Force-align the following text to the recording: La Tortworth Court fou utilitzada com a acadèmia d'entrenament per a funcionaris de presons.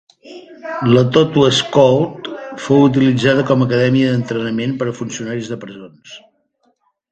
La 0.93 1.01
Tortworth 1.17 1.59
Court 1.75 2.29
fou 2.65 2.87
utilitzada 2.87 3.45
com 3.51 3.65
a 3.65 3.69
acadèmia 3.71 4.09
d'entrenament 4.15 4.75
per 4.83 4.91
a 4.93 4.97
funcionaris 5.03 5.55
de 5.55 5.63
presons. 5.67 6.19